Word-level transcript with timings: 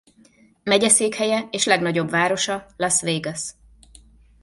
Megyeszékhelye 0.63 1.47
és 1.51 1.65
legnagyobb 1.65 2.09
városa 2.09 2.65
Las 2.75 3.01
Vegas. 3.01 3.53